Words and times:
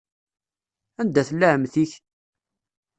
Anda 1.01 1.21
tella 1.27 1.47
ɛemmti-k? 1.53 1.91